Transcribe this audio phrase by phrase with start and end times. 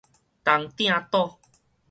[0.43, 1.37] 東碇島